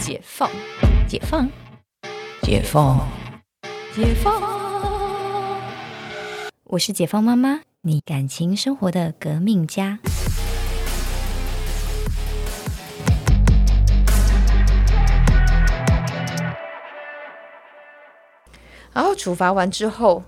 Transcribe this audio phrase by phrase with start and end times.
[0.00, 0.50] 解放，
[1.06, 1.46] 解放，
[2.42, 3.06] 解放，
[3.94, 4.42] 解放。
[6.64, 9.98] 我是解放妈妈，你感情生活的革命家。
[18.92, 20.24] 然后处罚完之后，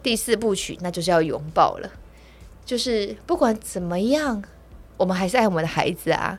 [0.00, 1.90] 第四部曲那就是要拥抱了。
[2.64, 4.44] 就是不管怎么样，
[4.96, 6.38] 我们还是爱我们的孩子啊。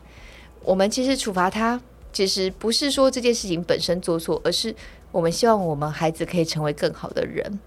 [0.61, 1.81] 我们其实处罚他，
[2.11, 4.75] 其实不是说这件事情本身做错，而是
[5.11, 7.59] 我们希望我们孩子可以成为更好的人。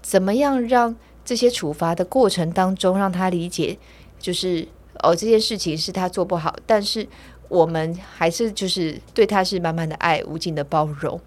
[0.00, 3.78] 怎么样让这些处罚的过程当中，让他理解，
[4.18, 4.66] 就是
[5.02, 7.06] 哦这件事情是他做不好，但是
[7.48, 11.20] 我们还是就是对他是满满的爱，无尽的包容。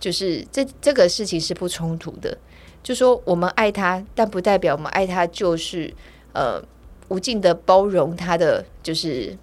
[0.00, 2.38] 就是这这个事情是不冲突的，
[2.84, 5.92] 就说我们爱他，但不代表我们爱他就是
[6.32, 6.62] 呃
[7.08, 9.36] 无尽的包容他的就是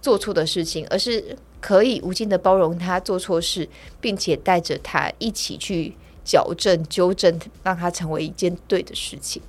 [0.00, 3.68] 做错的事情，而是可以无尽的包容他做错事，
[4.00, 9.42] 并且带着他一起去矫正、纠正，让他成为一件对的事情。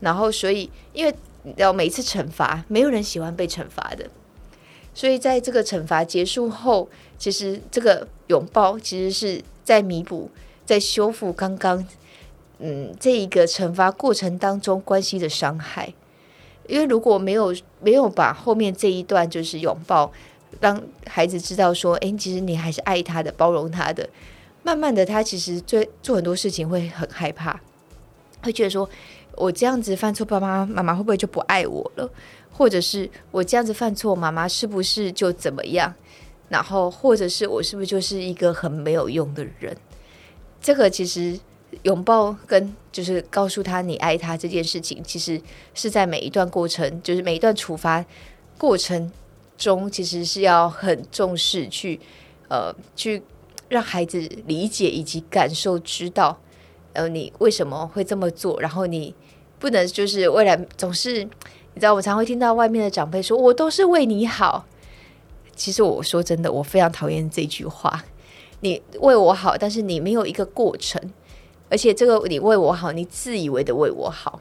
[0.00, 1.14] 然后，所以因为
[1.56, 4.08] 要每次惩罚，没有人喜欢被惩罚的，
[4.94, 9.42] 所以在这个惩罚结束后，其实这个拥抱其实是。
[9.68, 10.30] 在弥补，
[10.64, 11.86] 在修复刚刚，
[12.58, 15.92] 嗯，这一个惩罚过程当中关系的伤害。
[16.66, 20.10] 因为如果没有没有把后面这一段就是拥抱，
[20.60, 24.08] 让孩子知道说，哎，其实你还是爱他的，包容他的。
[24.62, 27.58] 慢慢的，他其实做做很多事情会很害怕，
[28.42, 28.88] 会觉得说，
[29.36, 32.10] 我这样子犯错，爸爸妈妈会不会就不爱我了？
[32.50, 35.94] 或者是我这样子犯错，妈妈是不是就怎么样？
[36.48, 39.76] 然后，或者是我是不是就是一个很没有用的人？
[40.60, 41.38] 这个其实
[41.82, 45.40] 拥抱跟就是告诉他你爱他这件事情，其实
[45.72, 48.04] 是在每一段过程，就是每一段处罚
[48.58, 49.10] 过程
[49.58, 52.00] 中，其实是要很重视去
[52.48, 53.22] 呃去
[53.68, 56.38] 让孩子理解以及感受，知道
[56.94, 59.14] 呃你为什么会这么做，然后你
[59.58, 64.64] 不能就是未来总是你知道，我常会听到外面的长辈说：“我都是为你好。”
[65.54, 68.04] 其实我说真的，我非常讨厌这句话。
[68.60, 71.00] 你为我好，但是你没有一个过程，
[71.68, 74.40] 而且这个你为我好，你自以为的为我好。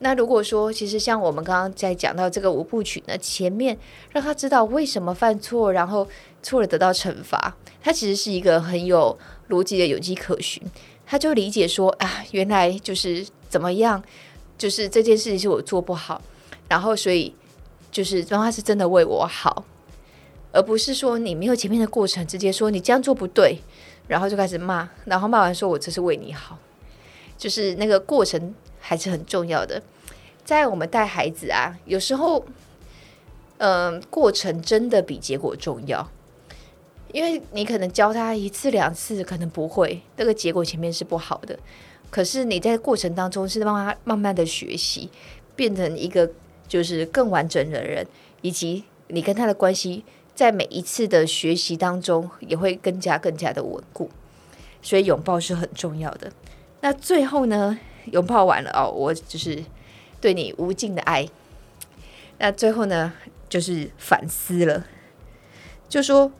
[0.00, 3.76] 那如果说，其实像我们刚刚在讲到这个五部曲呢，前面
[4.12, 6.06] 让他知道为什么犯错，然后
[6.42, 10.62] 错了得到惩罚，他其实是一个很有逻辑的有迹可循。
[11.04, 14.02] 他就理解说啊，原来就是怎么样，
[14.56, 16.22] 就是这件事情是我做不好，
[16.68, 17.34] 然后所以
[17.90, 19.64] 就是让他是真的为我好。
[20.52, 23.58] 而不是说你没有前面的过程，直接说你这样做不对，
[24.06, 26.58] 然后就开始骂，然后骂完说我这是为你好，
[27.36, 28.54] 就是那个过程
[28.88, 29.82] 还是很重要的。
[30.46, 32.42] 在我们带孩子啊，有时候，
[33.58, 36.10] 嗯，过程真的比结果重要，
[37.12, 41.58] 因为你可能教他一次两次可能不会，那个结果前面是不好的，
[42.08, 45.10] 可是你在过程当中是让他慢慢的学习，
[45.54, 46.30] 变成一个
[46.66, 48.06] 就是更完整的人，
[48.40, 50.02] 以及你跟他的关系。
[50.34, 54.08] 在每一次的学习当中，也会更加更加的稳固，
[54.80, 56.30] 所以拥抱是很重要的。
[56.80, 57.76] 那最后呢，
[58.12, 59.62] 拥抱完了哦，我就是
[60.20, 61.28] 对你无尽的爱。
[62.38, 63.12] 那最后呢，
[63.48, 64.86] 就是反思了，
[65.88, 66.30] 就说，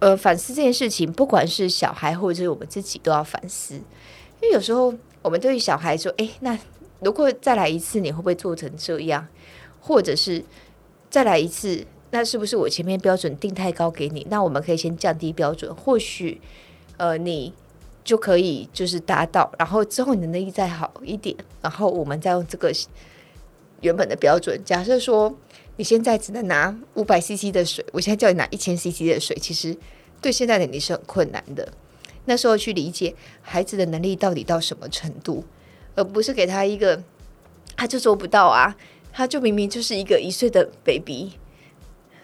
[0.00, 3.74] 呃，反思这件事情，不管是小孩或者是我们自己，都要反思。
[3.74, 4.92] 因为有时候
[5.22, 6.58] 我们对于小孩说：“哎，那
[7.00, 9.26] 如果再来一次，你会不会做成这样？”
[9.80, 10.44] 或者是
[11.10, 11.86] 再来一次。
[12.10, 14.24] 那是不是我前面标准定太高给你？
[14.30, 16.40] 那我们可以先降低标准，或许
[16.96, 17.52] 呃你
[18.04, 22.70] 就可以就是达到，然后之后你的能力再好一点，然后我们再用这个
[23.80, 24.60] 原本的标准。
[24.64, 25.34] 假设说
[25.76, 29.74] 你现在只能拿五百 CC 的水，我现在叫你拿一千 CC 的水，其实
[30.20, 31.66] 对现在的你是很困难的。
[32.26, 35.44] 那时候去理解孩子的能力到底到什么程度，
[35.94, 37.02] 而不是给他一个
[37.76, 38.76] 他就做不到啊，
[39.12, 41.32] 他就明明就是一个一岁的 baby。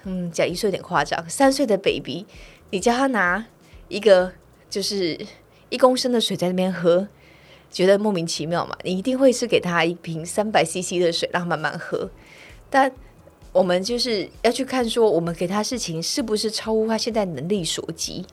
[0.05, 1.29] 嗯，讲一岁有点夸张。
[1.29, 2.25] 三岁的 baby，
[2.71, 3.45] 你叫他拿
[3.89, 4.33] 一个
[4.71, 5.19] 就是
[5.71, 7.09] 一公升的水在那边喝，
[7.71, 8.77] 觉得莫名其妙嘛？
[8.85, 12.11] 你一定会是给他一瓶三百 CC 的水，让他慢慢喝。
[12.69, 12.93] 但
[13.53, 18.27] 我们就是要去看说，我们给他事情是不是超乎他现在能力所及？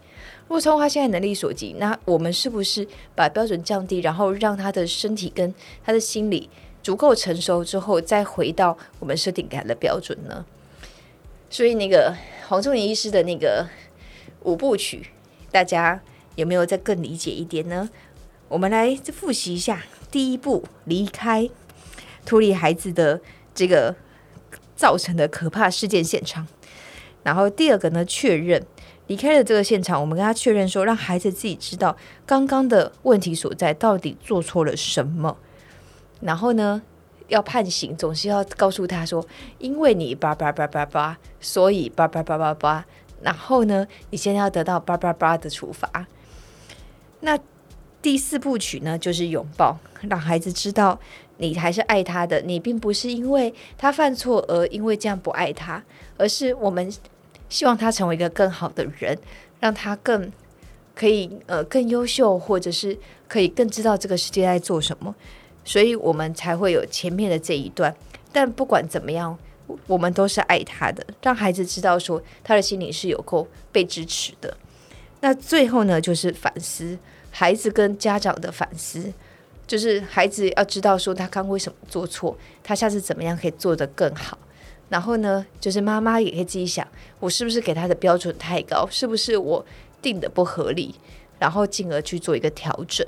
[0.48, 6.50] 如果超乎他现在能力所及，那我们是不是把标准降低，然后让他的身体跟他的心理
[6.84, 10.46] 足够成熟之后，再回到我们设定给他的标准呢？
[11.50, 12.16] 所以那个
[12.48, 13.68] 黄仲年医师的那个
[14.44, 15.08] 五部曲，
[15.52, 16.02] 大家
[16.38, 17.90] 有没有再更理解一点呢？
[18.48, 19.82] 我们来复习一下：
[20.12, 21.50] 第一步，离开，
[22.26, 23.20] 脱离孩子的
[23.56, 23.96] 这个
[24.76, 26.46] 造成的可怕事件现场；
[27.24, 28.64] 然后第二个呢，确认，
[29.08, 35.36] 离开了这个现场，我们跟他确认说，让孩子自己知道刚刚的问题所在，到底做错了什么。
[36.22, 36.84] 然后呢，
[37.30, 39.26] 要判刑，总是要告诉他说，
[39.58, 42.86] 因为你叭叭叭叭叭，所以叭叭叭叭叭。
[43.24, 46.08] 然后呢，你现在要得到叭叭叭的处罚。
[47.20, 47.40] 那
[48.02, 51.00] 第四部曲呢，就是拥抱，让孩子知道
[51.38, 55.84] 你还是爱他的，你并不是因为他犯错而因为这样不爱他，
[56.18, 56.92] 而是我们。
[57.50, 59.18] 希望他成为一个更好的人，
[59.62, 60.30] 让他更
[60.94, 65.16] 可以呃更优秀，或者是可以更知道这个世界在做什么，
[65.64, 67.96] 所以我们才会有前面的这一段。
[68.34, 69.40] 但不管怎么样，
[69.88, 74.58] 我们都是爱他的，让孩子知道说他的心里是有够被支持的。
[75.20, 76.98] 那最后呢，就是反思
[77.32, 79.12] 孩子跟家长的反思，
[79.66, 84.38] 就是孩子要知道说他刚为什么做错，他下次怎么样可以做得更好。
[84.90, 86.88] 然后呢，就是妈妈也可以自己想，
[87.20, 88.88] 我是不是给他的标准太高？
[88.90, 89.66] 是不是我
[90.02, 90.96] 定的不合理？
[91.40, 93.06] 然后进而去做一个调整。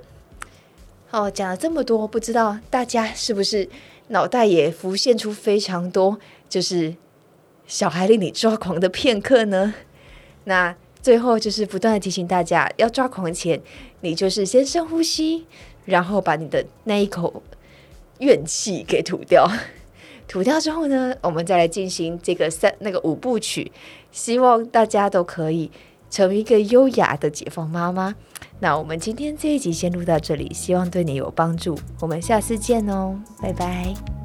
[1.11, 3.67] 哦，讲了这么多，不知道大家是不是
[4.09, 6.19] 脑袋也浮现出非常多，
[6.50, 6.95] 就是
[7.65, 9.73] 小孩令你抓狂的片刻呢？
[10.44, 13.61] 那最后就是不断的提醒大家，要抓狂前，
[14.01, 15.45] 你就是先深呼吸，
[15.85, 17.41] 然后把你的那一口
[18.19, 19.49] 怨气给吐掉。
[20.27, 23.71] 吐掉之后呢，我们再来进行这个三那个五部曲，
[24.11, 25.71] 希望大家都可以
[26.11, 28.13] 成为一个优雅的解放妈妈。
[28.59, 31.79] 那我们今天这一集先录到这里，希望对你有帮助。
[32.01, 34.19] 我们下次见哦，拜拜。